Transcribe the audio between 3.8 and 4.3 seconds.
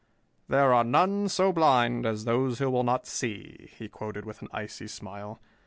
quoted